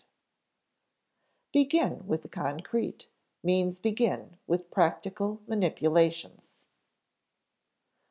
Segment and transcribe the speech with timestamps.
[1.53, 3.07] [Sidenote: Begin with the concrete
[3.43, 6.55] means begin with practical manipulations] 1.